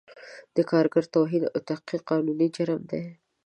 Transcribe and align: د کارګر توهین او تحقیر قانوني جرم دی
د 0.55 0.57
کارګر 0.71 1.03
توهین 1.13 1.43
او 1.53 1.59
تحقیر 1.69 2.01
قانوني 2.09 2.47
جرم 2.55 2.81
دی 2.91 3.03